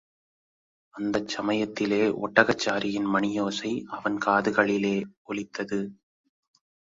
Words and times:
அந்தச் 0.93 1.27
சமயத்திலே 1.27 1.99
ஒட்டகச் 2.21 2.63
சாரியின் 2.65 3.07
மணியோசை 3.07 3.83
அவன் 3.87 4.17
காதுகளிலே 4.25 4.95
ஒலித்தது. 5.23 5.79